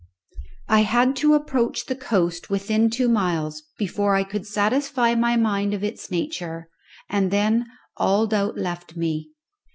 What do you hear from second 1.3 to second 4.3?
approach the coast within two miles before I